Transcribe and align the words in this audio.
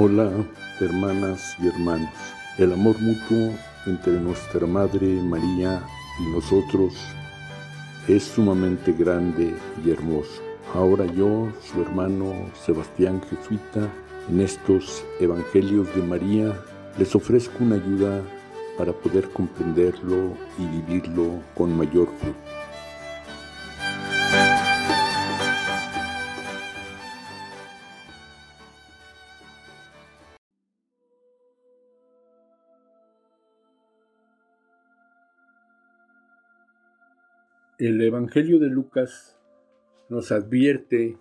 Hola, 0.00 0.30
hermanas 0.78 1.56
y 1.60 1.66
hermanos. 1.66 2.14
El 2.56 2.72
amor 2.72 2.94
mutuo 3.00 3.52
entre 3.84 4.12
nuestra 4.12 4.64
Madre 4.64 5.20
María 5.20 5.82
y 6.20 6.30
nosotros 6.30 6.94
es 8.06 8.22
sumamente 8.22 8.92
grande 8.92 9.56
y 9.84 9.90
hermoso. 9.90 10.40
Ahora 10.72 11.04
yo, 11.04 11.48
su 11.60 11.82
hermano 11.82 12.32
Sebastián 12.64 13.20
Jesuita, 13.28 13.92
en 14.30 14.40
estos 14.40 15.04
Evangelios 15.18 15.92
de 15.96 16.02
María, 16.02 16.56
les 16.96 17.12
ofrezco 17.16 17.64
una 17.64 17.74
ayuda 17.74 18.22
para 18.78 18.92
poder 18.92 19.28
comprenderlo 19.30 20.36
y 20.60 20.66
vivirlo 20.80 21.42
con 21.56 21.76
mayor 21.76 22.06
fruto. 22.20 22.67
El 37.78 38.00
Evangelio 38.00 38.58
de 38.58 38.66
Lucas 38.66 39.38
nos 40.08 40.32
advierte 40.32 41.16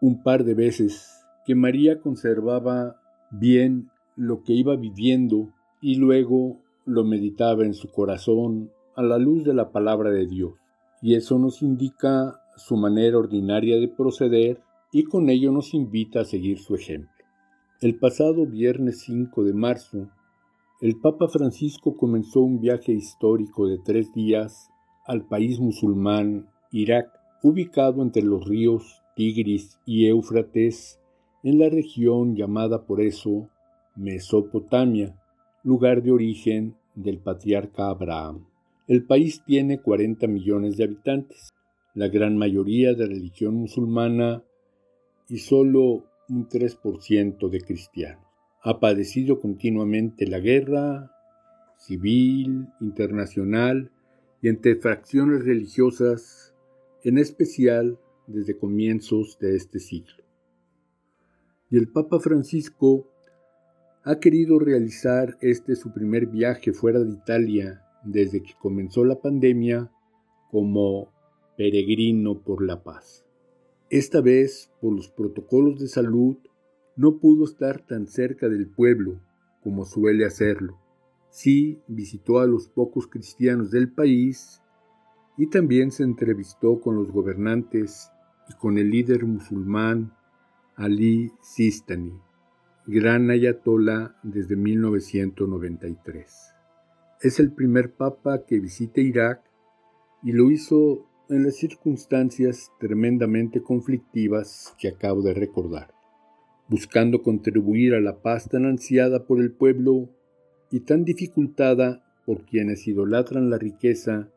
un 0.00 0.24
par 0.24 0.42
de 0.42 0.54
veces 0.54 1.24
que 1.46 1.54
María 1.54 2.00
conservaba 2.00 3.00
bien 3.30 3.88
lo 4.16 4.42
que 4.42 4.52
iba 4.52 4.74
viviendo 4.74 5.52
y 5.80 5.94
luego 5.94 6.60
lo 6.86 7.04
meditaba 7.04 7.64
en 7.64 7.74
su 7.74 7.92
corazón 7.92 8.72
a 8.96 9.02
la 9.04 9.16
luz 9.18 9.44
de 9.44 9.54
la 9.54 9.70
palabra 9.70 10.10
de 10.10 10.26
Dios. 10.26 10.54
Y 11.02 11.14
eso 11.14 11.38
nos 11.38 11.62
indica 11.62 12.40
su 12.56 12.76
manera 12.76 13.18
ordinaria 13.18 13.78
de 13.78 13.86
proceder 13.86 14.60
y 14.90 15.04
con 15.04 15.30
ello 15.30 15.52
nos 15.52 15.72
invita 15.72 16.22
a 16.22 16.24
seguir 16.24 16.58
su 16.58 16.74
ejemplo. 16.74 17.12
El 17.80 17.96
pasado 17.96 18.44
viernes 18.44 19.02
5 19.02 19.44
de 19.44 19.54
marzo, 19.54 20.10
el 20.80 20.98
Papa 20.98 21.28
Francisco 21.28 21.96
comenzó 21.96 22.40
un 22.40 22.60
viaje 22.60 22.90
histórico 22.90 23.68
de 23.68 23.78
tres 23.78 24.12
días 24.12 24.71
al 25.04 25.26
país 25.26 25.58
musulmán 25.58 26.48
Irak, 26.70 27.08
ubicado 27.42 28.02
entre 28.02 28.22
los 28.22 28.46
ríos 28.46 29.02
Tigris 29.16 29.78
y 29.84 30.06
Éufrates, 30.06 31.00
en 31.42 31.58
la 31.58 31.68
región 31.68 32.36
llamada 32.36 32.86
por 32.86 33.00
eso 33.00 33.48
Mesopotamia, 33.96 35.14
lugar 35.64 36.02
de 36.02 36.12
origen 36.12 36.76
del 36.94 37.18
patriarca 37.18 37.88
Abraham. 37.88 38.46
El 38.86 39.04
país 39.04 39.42
tiene 39.44 39.80
40 39.80 40.26
millones 40.28 40.76
de 40.76 40.84
habitantes, 40.84 41.50
la 41.94 42.08
gran 42.08 42.36
mayoría 42.36 42.94
de 42.94 43.06
religión 43.06 43.54
musulmana 43.54 44.42
y 45.28 45.38
solo 45.38 46.04
un 46.28 46.48
3% 46.48 47.48
de 47.48 47.60
cristianos. 47.60 48.24
Ha 48.62 48.80
padecido 48.80 49.40
continuamente 49.40 50.26
la 50.26 50.38
guerra 50.38 51.10
civil, 51.76 52.68
internacional 52.80 53.90
y 54.42 54.48
entre 54.48 54.76
fracciones 54.76 55.44
religiosas, 55.44 56.52
en 57.04 57.16
especial 57.16 57.98
desde 58.26 58.58
comienzos 58.58 59.38
de 59.38 59.56
este 59.56 59.78
siglo. 59.78 60.24
Y 61.70 61.78
el 61.78 61.88
Papa 61.88 62.20
Francisco 62.20 63.08
ha 64.04 64.18
querido 64.18 64.58
realizar 64.58 65.38
este 65.40 65.76
su 65.76 65.92
primer 65.92 66.26
viaje 66.26 66.72
fuera 66.72 66.98
de 66.98 67.12
Italia 67.12 67.82
desde 68.04 68.42
que 68.42 68.52
comenzó 68.60 69.04
la 69.04 69.20
pandemia 69.20 69.90
como 70.50 71.12
peregrino 71.56 72.42
por 72.42 72.64
la 72.64 72.82
paz. 72.82 73.24
Esta 73.90 74.20
vez, 74.20 74.72
por 74.80 74.92
los 74.94 75.08
protocolos 75.08 75.78
de 75.78 75.86
salud, 75.86 76.36
no 76.96 77.18
pudo 77.20 77.44
estar 77.44 77.86
tan 77.86 78.08
cerca 78.08 78.48
del 78.48 78.68
pueblo 78.68 79.20
como 79.62 79.84
suele 79.84 80.24
hacerlo, 80.24 80.81
Sí 81.32 81.82
visitó 81.88 82.40
a 82.40 82.46
los 82.46 82.68
pocos 82.68 83.06
cristianos 83.06 83.70
del 83.70 83.90
país 83.90 84.60
y 85.38 85.46
también 85.46 85.90
se 85.90 86.02
entrevistó 86.02 86.78
con 86.78 86.94
los 86.94 87.10
gobernantes 87.10 88.10
y 88.50 88.52
con 88.58 88.76
el 88.76 88.90
líder 88.90 89.24
musulmán 89.24 90.12
Ali 90.76 91.32
Sistani, 91.40 92.12
gran 92.86 93.30
ayatollah 93.30 94.14
desde 94.22 94.56
1993. 94.56 96.52
Es 97.22 97.40
el 97.40 97.50
primer 97.52 97.94
papa 97.94 98.44
que 98.44 98.60
visita 98.60 99.00
Irak 99.00 99.42
y 100.22 100.32
lo 100.32 100.50
hizo 100.50 101.08
en 101.30 101.44
las 101.44 101.56
circunstancias 101.56 102.70
tremendamente 102.78 103.62
conflictivas 103.62 104.74
que 104.78 104.88
acabo 104.88 105.22
de 105.22 105.32
recordar, 105.32 105.94
buscando 106.68 107.22
contribuir 107.22 107.94
a 107.94 108.00
la 108.00 108.20
paz 108.20 108.50
tan 108.50 108.66
ansiada 108.66 109.26
por 109.26 109.40
el 109.40 109.50
pueblo 109.50 110.10
y 110.72 110.80
tan 110.80 111.04
dificultada 111.04 112.02
por 112.24 112.42
quienes 112.42 112.88
idolatran 112.88 113.50
la 113.50 113.58
riqueza 113.58 114.30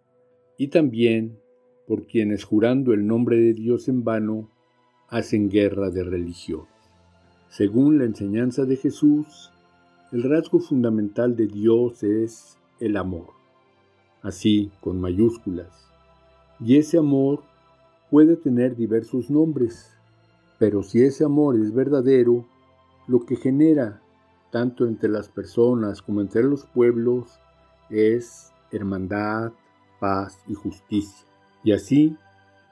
y 0.57 0.67
también 0.67 1.39
por 1.87 2.05
quienes 2.05 2.43
jurando 2.43 2.93
el 2.93 3.07
nombre 3.07 3.37
de 3.37 3.53
Dios 3.53 3.87
en 3.87 4.03
vano 4.03 4.49
hacen 5.07 5.49
guerra 5.49 5.89
de 5.89 6.03
religión. 6.03 6.65
Según 7.47 7.99
la 7.99 8.05
enseñanza 8.05 8.65
de 8.65 8.75
Jesús, 8.75 9.51
el 10.11 10.23
rasgo 10.23 10.59
fundamental 10.59 11.35
de 11.35 11.47
Dios 11.47 12.03
es 12.03 12.57
el 12.79 12.97
amor, 12.97 13.27
así 14.21 14.71
con 14.81 14.99
mayúsculas, 14.99 15.89
y 16.59 16.77
ese 16.77 16.97
amor 16.97 17.43
puede 18.11 18.35
tener 18.35 18.75
diversos 18.75 19.29
nombres, 19.29 19.93
pero 20.59 20.83
si 20.83 21.01
ese 21.01 21.23
amor 21.23 21.55
es 21.57 21.73
verdadero, 21.73 22.45
lo 23.07 23.25
que 23.25 23.35
genera 23.35 24.01
tanto 24.55 24.87
entre 24.87 25.09
las 25.09 25.27
personas 25.27 26.01
como 26.01 26.21
entre 26.21 26.41
los 26.41 26.65
pueblos, 26.65 27.41
es 27.89 28.53
hermandad, 28.71 29.51
paz 29.99 30.39
y 30.47 30.53
justicia. 30.53 31.27
Y 31.61 31.73
así 31.73 32.15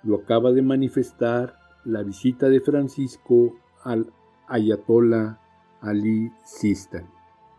lo 0.02 0.16
acaba 0.16 0.54
de 0.54 0.62
manifestar 0.62 1.60
la 1.84 2.02
visita 2.02 2.48
de 2.48 2.62
Francisco 2.62 3.58
al 3.84 4.14
Ayatollah 4.48 5.42
Ali 5.82 6.32
Sistani. 6.46 7.10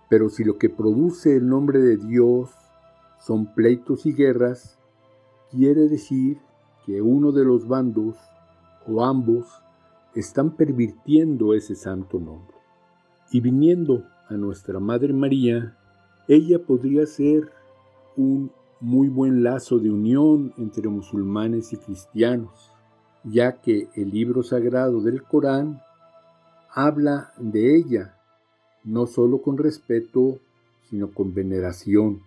Pero 0.08 0.30
si 0.30 0.42
lo 0.42 0.56
que 0.56 0.70
produce 0.70 1.36
el 1.36 1.46
nombre 1.46 1.80
de 1.80 1.98
Dios 1.98 2.48
son 3.20 3.52
pleitos 3.52 4.06
y 4.06 4.14
guerras, 4.14 4.78
quiere 5.50 5.82
decir 5.86 6.38
que 6.86 7.02
uno 7.02 7.30
de 7.30 7.44
los 7.44 7.68
bandos 7.68 8.16
o 8.86 9.04
ambos 9.04 9.46
están 10.14 10.52
pervirtiendo 10.52 11.52
ese 11.52 11.74
santo 11.74 12.18
nombre. 12.18 12.56
Y 13.30 13.40
viniendo 13.40 14.13
a 14.28 14.34
nuestra 14.34 14.80
Madre 14.80 15.12
María, 15.12 15.76
ella 16.28 16.58
podría 16.58 17.06
ser 17.06 17.50
un 18.16 18.50
muy 18.80 19.08
buen 19.08 19.42
lazo 19.42 19.78
de 19.78 19.90
unión 19.90 20.52
entre 20.58 20.88
musulmanes 20.88 21.72
y 21.72 21.76
cristianos, 21.76 22.70
ya 23.24 23.60
que 23.60 23.88
el 23.94 24.10
libro 24.10 24.42
sagrado 24.42 25.00
del 25.00 25.22
Corán 25.22 25.80
habla 26.70 27.32
de 27.38 27.76
ella, 27.76 28.16
no 28.84 29.06
solo 29.06 29.40
con 29.40 29.56
respeto, 29.58 30.38
sino 30.90 31.12
con 31.12 31.34
veneración, 31.34 32.20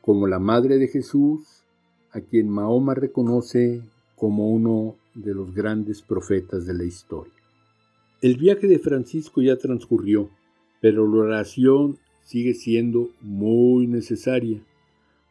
como 0.00 0.26
la 0.26 0.38
Madre 0.38 0.78
de 0.78 0.88
Jesús, 0.88 1.64
a 2.12 2.20
quien 2.20 2.48
Mahoma 2.48 2.94
reconoce 2.94 3.82
como 4.16 4.50
uno 4.50 4.96
de 5.14 5.34
los 5.34 5.54
grandes 5.54 6.02
profetas 6.02 6.66
de 6.66 6.74
la 6.74 6.84
historia. 6.84 7.32
El 8.20 8.36
viaje 8.36 8.66
de 8.66 8.78
Francisco 8.78 9.42
ya 9.42 9.56
transcurrió, 9.56 10.28
pero 10.84 11.08
la 11.08 11.22
oración 11.22 11.96
sigue 12.24 12.52
siendo 12.52 13.08
muy 13.22 13.86
necesaria 13.86 14.60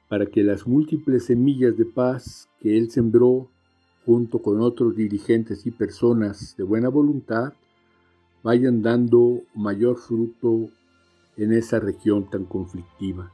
para 0.10 0.26
que 0.26 0.42
las 0.42 0.66
múltiples 0.66 1.26
semillas 1.26 1.78
de 1.78 1.86
paz 1.86 2.50
que 2.60 2.76
Él 2.76 2.90
sembró 2.90 3.48
junto 4.04 4.42
con 4.42 4.62
otros 4.62 4.96
dirigentes 4.96 5.68
y 5.68 5.70
personas 5.70 6.56
de 6.58 6.64
buena 6.64 6.90
voluntad 6.90 7.54
vayan 8.42 8.82
dando 8.82 9.44
mayor 9.54 9.98
fruto 9.98 10.72
en 11.38 11.54
esa 11.54 11.80
región 11.80 12.28
tan 12.32 12.46
conflictiva. 12.46 13.32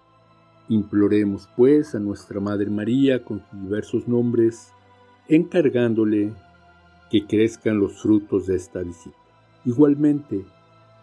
Imploremos 0.67 1.47
pues 1.55 1.95
a 1.95 1.99
nuestra 1.99 2.41
Madre 2.41 2.69
María 2.69 3.23
con 3.23 3.41
sus 3.49 3.61
diversos 3.61 4.09
nombres, 4.09 4.73
encargándole 5.29 6.33
que 7.09 7.25
crezcan 7.25 7.79
los 7.79 8.01
frutos 8.01 8.47
de 8.47 8.57
esta 8.57 8.81
visita. 8.83 9.15
Igualmente, 9.63 10.43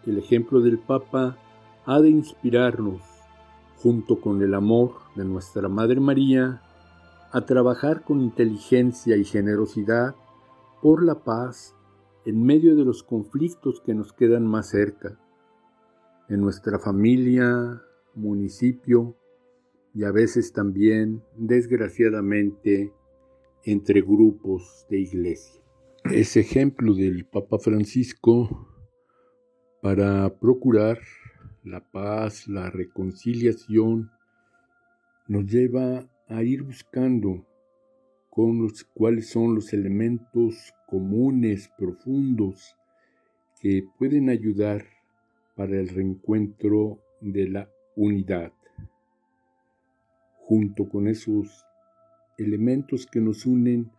el 0.05 0.17
ejemplo 0.17 0.61
del 0.61 0.79
Papa 0.79 1.37
ha 1.85 2.01
de 2.01 2.09
inspirarnos, 2.09 3.01
junto 3.77 4.19
con 4.21 4.41
el 4.41 4.53
amor 4.53 4.93
de 5.15 5.25
nuestra 5.25 5.67
Madre 5.67 5.99
María, 5.99 6.61
a 7.31 7.41
trabajar 7.41 8.03
con 8.03 8.21
inteligencia 8.21 9.17
y 9.17 9.23
generosidad 9.23 10.15
por 10.81 11.03
la 11.03 11.23
paz 11.23 11.75
en 12.25 12.43
medio 12.43 12.75
de 12.75 12.85
los 12.85 13.03
conflictos 13.03 13.81
que 13.81 13.93
nos 13.93 14.13
quedan 14.13 14.45
más 14.45 14.69
cerca, 14.69 15.19
en 16.29 16.41
nuestra 16.41 16.79
familia, 16.79 17.81
municipio 18.15 19.15
y 19.93 20.03
a 20.03 20.11
veces 20.11 20.51
también, 20.51 21.23
desgraciadamente, 21.35 22.93
entre 23.63 24.01
grupos 24.01 24.85
de 24.89 24.99
iglesia. 24.99 25.61
Ese 26.03 26.41
ejemplo 26.41 26.93
del 26.93 27.25
Papa 27.25 27.59
Francisco 27.59 28.76
para 29.81 30.29
procurar 30.39 30.99
la 31.63 31.79
paz, 31.79 32.47
la 32.47 32.69
reconciliación, 32.69 34.11
nos 35.27 35.45
lleva 35.45 36.07
a 36.27 36.43
ir 36.43 36.63
buscando 36.63 37.45
con 38.29 38.61
los 38.61 38.83
cuáles 38.83 39.29
son 39.29 39.55
los 39.55 39.73
elementos 39.73 40.73
comunes, 40.87 41.69
profundos, 41.77 42.75
que 43.59 43.83
pueden 43.97 44.29
ayudar 44.29 44.85
para 45.55 45.79
el 45.79 45.89
reencuentro 45.89 46.99
de 47.19 47.49
la 47.49 47.69
unidad. 47.95 48.53
Junto 50.37 50.87
con 50.87 51.07
esos 51.07 51.65
elementos 52.37 53.07
que 53.07 53.19
nos 53.19 53.45
unen, 53.45 53.91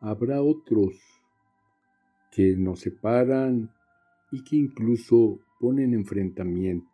habrá 0.00 0.40
otros 0.40 0.94
que 2.30 2.56
nos 2.56 2.80
separan 2.80 3.70
y 4.30 4.42
que 4.42 4.56
incluso 4.56 5.40
ponen 5.58 5.94
enfrentamiento. 5.94 6.90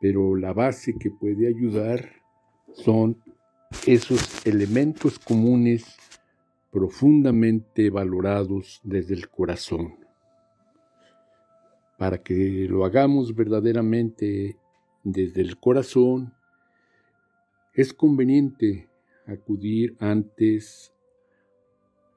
Pero 0.00 0.36
la 0.36 0.52
base 0.52 0.94
que 0.98 1.10
puede 1.10 1.48
ayudar 1.48 2.10
son 2.72 3.16
esos 3.86 4.46
elementos 4.46 5.18
comunes 5.18 5.96
profundamente 6.70 7.90
valorados 7.90 8.80
desde 8.82 9.14
el 9.14 9.28
corazón. 9.28 9.94
Para 11.98 12.18
que 12.22 12.66
lo 12.68 12.84
hagamos 12.84 13.34
verdaderamente 13.34 14.58
desde 15.04 15.40
el 15.42 15.58
corazón, 15.58 16.34
es 17.74 17.92
conveniente 17.92 18.88
acudir 19.26 19.96
antes 20.00 20.92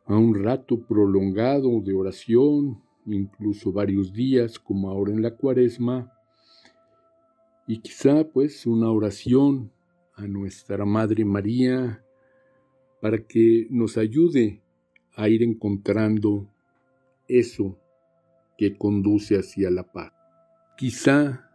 a 0.06 0.16
un 0.16 0.44
rato 0.44 0.80
prolongado 0.80 1.82
de 1.82 1.94
oración, 1.94 2.82
incluso 3.16 3.72
varios 3.72 4.14
días, 4.14 4.60
como 4.60 4.90
ahora 4.90 5.14
en 5.14 5.22
la 5.22 5.36
cuaresma, 5.36 6.12
y 7.68 7.80
quizá 7.80 8.24
pues 8.24 8.66
una 8.66 8.90
oración 8.92 9.72
a 10.16 10.26
nuestra 10.26 10.86
Madre 10.86 11.26
María 11.26 12.04
para 13.02 13.20
que 13.20 13.68
nos 13.70 13.98
ayude 13.98 14.62
a 15.16 15.30
ir 15.30 15.44
encontrando 15.44 16.48
eso 17.28 17.78
que 18.58 18.78
conduce 18.78 19.38
hacia 19.38 19.70
la 19.70 19.84
paz. 19.92 20.14
Quizá 20.78 21.50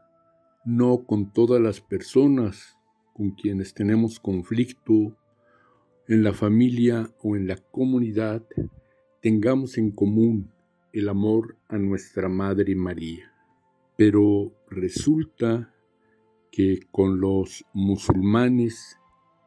no 0.65 1.05
con 1.05 1.33
todas 1.33 1.61
las 1.61 1.81
personas 1.81 2.77
con 3.15 3.33
quienes 3.33 3.75
tenemos 3.75 4.21
conflicto 4.21 5.17
en 6.09 6.23
la 6.23 6.33
familia 6.33 7.11
o 7.23 7.37
en 7.37 7.47
la 7.47 7.57
comunidad 7.57 8.45
tengamos 9.21 9.79
en 9.79 9.91
común 9.91 10.52
el 10.93 11.09
amor 11.09 11.57
a 11.69 11.79
nuestra 11.79 12.29
Madre 12.29 12.75
María. 12.75 13.33
Pero 13.97 14.53
resulta 14.69 15.73
que 16.51 16.81
con 16.91 17.21
los 17.21 17.65
musulmanes 17.73 18.99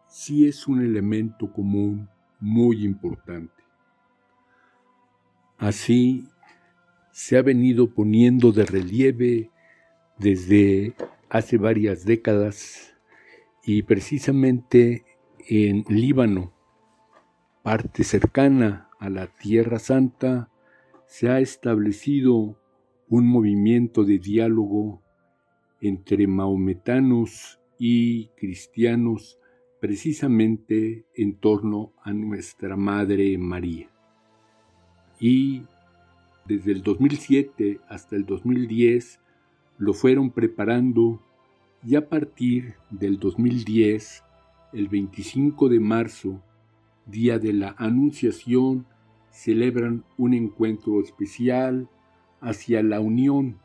sí 0.07 0.47
es 0.47 0.68
un 0.68 0.83
elemento 0.83 1.51
común 1.51 2.09
muy 2.39 2.83
importante. 2.83 3.63
Así 5.57 6.27
se 7.12 7.38
ha 7.38 7.42
venido 7.42 7.94
poniendo 7.94 8.51
de 8.51 8.65
relieve 8.65 9.51
desde 10.18 10.94
hace 11.30 11.57
varias 11.57 12.06
décadas 12.06 12.95
y 13.63 13.83
precisamente 13.83 15.06
en 15.47 15.86
Líbano, 15.88 16.53
parte 17.63 18.03
cercana 18.03 18.89
a 19.00 19.09
la 19.09 19.27
Tierra 19.27 19.80
Santa, 19.80 20.50
se 21.18 21.30
ha 21.30 21.40
establecido 21.40 22.60
un 23.08 23.26
movimiento 23.26 24.04
de 24.04 24.20
diálogo 24.20 25.02
entre 25.80 26.28
maometanos 26.28 27.58
y 27.80 28.28
cristianos 28.36 29.40
precisamente 29.80 31.06
en 31.16 31.38
torno 31.38 31.94
a 32.04 32.12
nuestra 32.12 32.76
Madre 32.76 33.38
María. 33.38 33.90
Y 35.18 35.62
desde 36.46 36.74
el 36.74 36.84
2007 36.84 37.80
hasta 37.88 38.18
el 38.18 38.26
2010 38.26 39.22
lo 39.78 39.94
fueron 39.94 40.32
preparando 40.32 41.24
y 41.82 41.96
a 41.96 42.10
partir 42.10 42.74
del 42.90 43.20
2010, 43.20 44.22
el 44.74 44.90
25 44.90 45.70
de 45.70 45.80
marzo, 45.80 46.44
día 47.06 47.40
de 47.40 47.54
la 47.54 47.74
Anunciación, 47.78 48.86
celebran 49.36 50.06
un 50.18 50.34
encuentro 50.34 51.02
especial 51.02 51.90
hacia 52.40 52.82
la 52.82 53.02
unión 53.02 53.58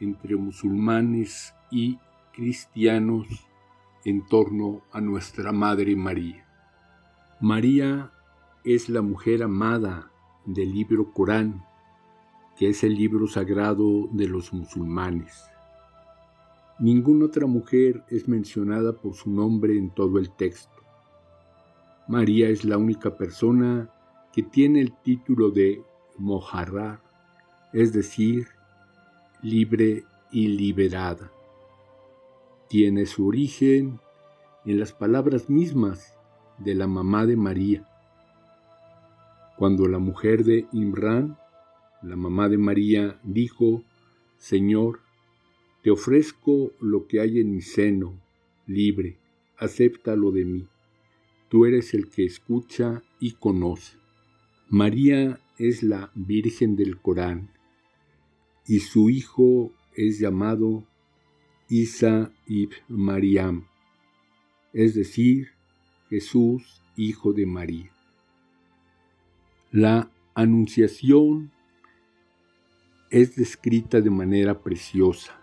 entre 0.00 0.36
musulmanes 0.36 1.54
y 1.70 1.98
cristianos 2.32 3.26
en 4.04 4.26
torno 4.26 4.82
a 4.92 5.00
nuestra 5.00 5.52
Madre 5.52 5.94
María. 5.94 6.44
María 7.40 8.10
es 8.64 8.88
la 8.88 9.02
mujer 9.02 9.44
amada 9.44 10.10
del 10.46 10.74
libro 10.74 11.12
Corán, 11.12 11.64
que 12.58 12.70
es 12.70 12.82
el 12.82 12.94
libro 12.94 13.28
sagrado 13.28 14.08
de 14.10 14.26
los 14.26 14.52
musulmanes. 14.52 15.44
Ninguna 16.80 17.26
otra 17.26 17.46
mujer 17.46 18.02
es 18.10 18.26
mencionada 18.26 19.00
por 19.00 19.14
su 19.14 19.30
nombre 19.30 19.78
en 19.78 19.90
todo 19.90 20.18
el 20.18 20.30
texto. 20.30 20.74
María 22.08 22.48
es 22.48 22.64
la 22.64 22.78
única 22.78 23.16
persona 23.16 23.93
que 24.34 24.42
tiene 24.42 24.80
el 24.80 24.90
título 24.90 25.50
de 25.50 25.84
Mojarrar, 26.18 27.00
es 27.72 27.92
decir, 27.92 28.48
libre 29.42 30.02
y 30.32 30.48
liberada. 30.48 31.30
Tiene 32.68 33.06
su 33.06 33.28
origen 33.28 34.00
en 34.64 34.80
las 34.80 34.92
palabras 34.92 35.48
mismas 35.48 36.16
de 36.58 36.74
la 36.74 36.88
mamá 36.88 37.26
de 37.26 37.36
María. 37.36 37.88
Cuando 39.56 39.86
la 39.86 40.00
mujer 40.00 40.42
de 40.42 40.66
Imran, 40.72 41.38
la 42.02 42.16
mamá 42.16 42.48
de 42.48 42.58
María, 42.58 43.20
dijo, 43.22 43.84
Señor, 44.36 44.98
te 45.84 45.92
ofrezco 45.92 46.72
lo 46.80 47.06
que 47.06 47.20
hay 47.20 47.38
en 47.38 47.52
mi 47.52 47.60
seno, 47.60 48.18
libre, 48.66 49.16
acéptalo 49.58 50.32
de 50.32 50.44
mí. 50.44 50.66
Tú 51.48 51.66
eres 51.66 51.94
el 51.94 52.10
que 52.10 52.24
escucha 52.24 53.04
y 53.20 53.32
conoce. 53.34 54.03
María 54.70 55.38
es 55.58 55.82
la 55.82 56.10
Virgen 56.14 56.74
del 56.74 56.98
Corán 56.98 57.50
y 58.66 58.80
su 58.80 59.10
hijo 59.10 59.72
es 59.94 60.18
llamado 60.18 60.84
Isa 61.68 62.32
ibn 62.46 62.74
Mariam, 62.88 63.66
es 64.72 64.94
decir, 64.94 65.48
Jesús, 66.08 66.82
hijo 66.96 67.34
de 67.34 67.44
María. 67.44 67.90
La 69.70 70.10
anunciación 70.34 71.52
es 73.10 73.36
descrita 73.36 74.00
de 74.00 74.10
manera 74.10 74.62
preciosa. 74.62 75.38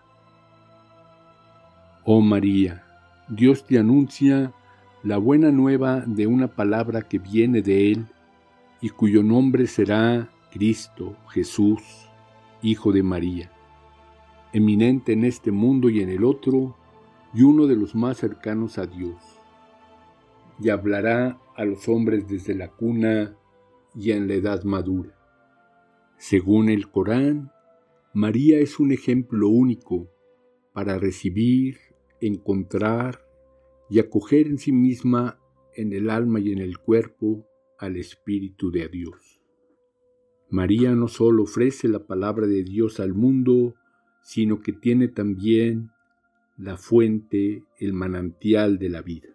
Oh 2.04 2.20
María, 2.20 2.84
Dios 3.28 3.64
te 3.64 3.78
anuncia 3.78 4.52
la 5.04 5.16
buena 5.18 5.52
nueva 5.52 6.00
de 6.00 6.26
una 6.26 6.48
palabra 6.48 7.02
que 7.02 7.18
viene 7.18 7.62
de 7.62 7.92
Él 7.92 8.06
y 8.82 8.90
cuyo 8.90 9.22
nombre 9.22 9.68
será 9.68 10.28
Cristo, 10.50 11.16
Jesús 11.28 11.80
Hijo 12.62 12.92
de 12.92 13.02
María, 13.02 13.50
eminente 14.52 15.12
en 15.12 15.24
este 15.24 15.50
mundo 15.50 15.88
y 15.88 16.00
en 16.00 16.10
el 16.10 16.24
otro, 16.24 16.76
y 17.32 17.42
uno 17.42 17.66
de 17.66 17.76
los 17.76 17.94
más 17.94 18.18
cercanos 18.18 18.78
a 18.78 18.86
Dios. 18.86 19.16
Y 20.60 20.68
hablará 20.68 21.40
a 21.56 21.64
los 21.64 21.88
hombres 21.88 22.28
desde 22.28 22.54
la 22.54 22.68
cuna 22.68 23.36
y 23.94 24.10
en 24.10 24.28
la 24.28 24.34
edad 24.34 24.62
madura. 24.64 25.16
Según 26.18 26.68
el 26.68 26.88
Corán, 26.90 27.50
María 28.12 28.58
es 28.58 28.78
un 28.78 28.92
ejemplo 28.92 29.48
único 29.48 30.08
para 30.72 30.98
recibir, 30.98 31.78
encontrar 32.20 33.26
y 33.88 33.98
acoger 33.98 34.46
en 34.46 34.58
sí 34.58 34.70
misma, 34.70 35.38
en 35.74 35.92
el 35.92 36.10
alma 36.10 36.38
y 36.38 36.52
en 36.52 36.58
el 36.58 36.78
cuerpo, 36.78 37.46
al 37.82 37.96
Espíritu 37.96 38.70
de 38.70 38.86
Dios. 38.86 39.40
María 40.48 40.92
no 40.92 41.08
solo 41.08 41.42
ofrece 41.42 41.88
la 41.88 42.06
palabra 42.06 42.46
de 42.46 42.62
Dios 42.62 43.00
al 43.00 43.12
mundo, 43.12 43.74
sino 44.22 44.60
que 44.60 44.72
tiene 44.72 45.08
también 45.08 45.90
la 46.56 46.76
fuente, 46.76 47.64
el 47.80 47.92
manantial 47.92 48.78
de 48.78 48.88
la 48.88 49.02
vida. 49.02 49.30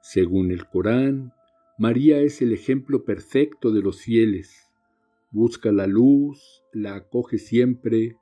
Según 0.00 0.52
el 0.52 0.66
Corán, 0.66 1.34
María 1.78 2.20
es 2.20 2.40
el 2.40 2.54
ejemplo 2.54 3.04
perfecto 3.04 3.70
de 3.70 3.82
los 3.82 4.00
fieles. 4.00 4.70
Busca 5.32 5.70
la 5.70 5.86
luz, 5.86 6.62
la 6.72 6.94
acoge 6.94 7.36
siempre, 7.36 8.16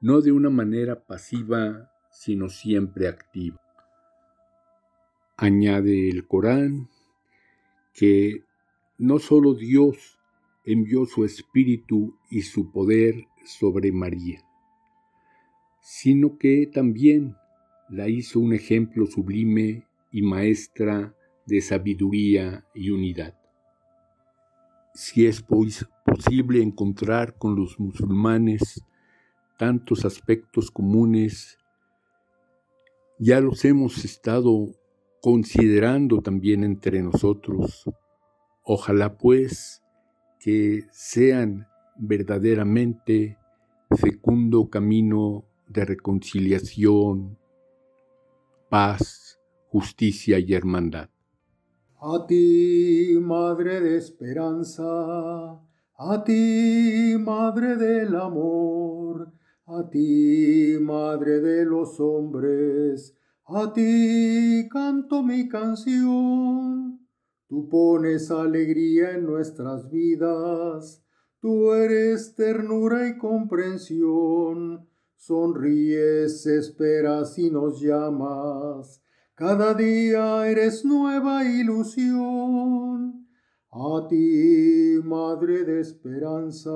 no 0.00 0.20
de 0.20 0.32
una 0.32 0.50
manera 0.50 1.04
pasiva, 1.04 1.92
sino 2.10 2.48
siempre 2.48 3.06
activa. 3.06 3.60
Añade 5.36 6.08
el 6.08 6.26
Corán 6.26 6.88
que 7.94 8.44
no 8.98 9.18
solo 9.18 9.54
Dios 9.54 10.18
envió 10.64 11.06
su 11.06 11.24
espíritu 11.24 12.18
y 12.30 12.42
su 12.42 12.70
poder 12.70 13.26
sobre 13.44 13.92
María, 13.92 14.42
sino 15.80 16.38
que 16.38 16.66
también 16.66 17.36
la 17.88 18.08
hizo 18.08 18.40
un 18.40 18.52
ejemplo 18.52 19.06
sublime 19.06 19.86
y 20.10 20.22
maestra 20.22 21.14
de 21.46 21.60
sabiduría 21.60 22.66
y 22.74 22.90
unidad. 22.90 23.38
Si 24.94 25.26
es 25.26 25.42
posible 25.42 26.62
encontrar 26.62 27.36
con 27.36 27.56
los 27.56 27.78
musulmanes 27.78 28.84
tantos 29.58 30.04
aspectos 30.04 30.70
comunes, 30.70 31.58
ya 33.18 33.40
los 33.40 33.64
hemos 33.64 34.04
estado 34.04 34.74
considerando 35.24 36.20
también 36.20 36.64
entre 36.64 37.02
nosotros. 37.02 37.84
Ojalá 38.62 39.16
pues 39.16 39.82
que 40.38 40.84
sean 40.92 41.66
verdaderamente 41.96 43.38
fecundo 43.96 44.68
camino 44.68 45.46
de 45.66 45.86
reconciliación, 45.86 47.38
paz, 48.68 49.40
justicia 49.68 50.38
y 50.38 50.52
hermandad. 50.52 51.08
A 52.02 52.26
ti, 52.28 53.16
Madre 53.18 53.80
de 53.80 53.96
Esperanza, 53.96 54.84
a 54.84 56.24
ti, 56.26 57.16
Madre 57.18 57.76
del 57.76 58.14
Amor, 58.14 59.32
a 59.68 59.88
ti, 59.88 60.76
Madre 60.82 61.40
de 61.40 61.64
los 61.64 61.98
hombres, 61.98 63.13
a 63.46 63.72
ti 63.72 64.68
canto 64.70 65.22
mi 65.22 65.48
canción. 65.48 67.00
Tú 67.46 67.68
pones 67.68 68.30
alegría 68.30 69.12
en 69.12 69.26
nuestras 69.26 69.90
vidas, 69.90 71.04
tú 71.40 71.72
eres 71.72 72.34
ternura 72.34 73.06
y 73.08 73.18
comprensión. 73.18 74.88
Sonríes, 75.16 76.46
esperas 76.46 77.38
y 77.38 77.50
nos 77.50 77.80
llamas. 77.80 79.02
Cada 79.34 79.74
día 79.74 80.46
eres 80.46 80.84
nueva 80.84 81.44
ilusión. 81.44 83.26
A 83.70 84.06
ti, 84.08 85.00
Madre 85.02 85.64
de 85.64 85.80
Esperanza, 85.80 86.70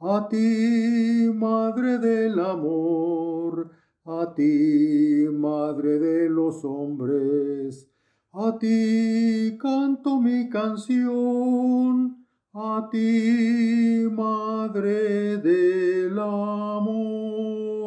a 0.00 0.28
ti, 0.28 1.30
Madre 1.32 1.98
del 1.98 2.40
Amor, 2.40 3.70
a 4.08 4.32
ti, 4.34 5.26
Madre 5.32 5.98
de 5.98 6.28
los 6.30 6.64
hombres, 6.64 7.90
a 8.32 8.56
ti 8.56 9.58
canto 9.60 10.20
mi 10.20 10.48
canción, 10.48 12.24
a 12.54 12.88
ti, 12.90 14.06
Madre 14.08 15.38
del 15.38 16.16
Amor. 16.20 17.85